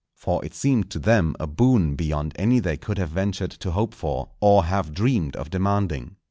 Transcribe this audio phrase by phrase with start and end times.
[0.15, 3.93] For it seemed to them a boon beyond any they could have ventured to hope
[3.93, 6.15] for, or have dreamed of demanding.